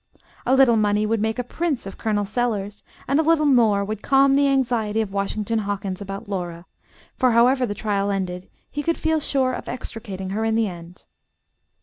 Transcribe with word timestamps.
A 0.47 0.55
little 0.55 0.77
money 0.77 1.05
would 1.05 1.21
make 1.21 1.37
a 1.37 1.43
prince 1.43 1.85
of 1.85 1.95
Col. 1.99 2.25
Sellers; 2.25 2.81
and 3.07 3.19
a 3.19 3.21
little 3.21 3.45
more 3.45 3.85
would 3.85 4.01
calm 4.01 4.33
the 4.33 4.47
anxiety 4.47 4.99
of 4.99 5.13
Washington 5.13 5.59
Hawkins 5.59 6.01
about 6.01 6.27
Laura, 6.27 6.65
for 7.17 7.33
however 7.33 7.67
the 7.67 7.75
trial 7.75 8.09
ended, 8.09 8.49
he 8.71 8.81
could 8.81 8.97
feel 8.97 9.19
sure 9.19 9.53
of 9.53 9.69
extricating 9.69 10.31
her 10.31 10.43
in 10.43 10.55
the 10.55 10.67
end. 10.67 11.05